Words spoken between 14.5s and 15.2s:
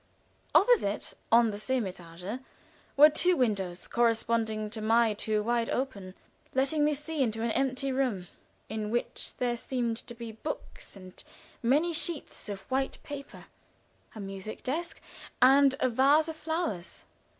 desk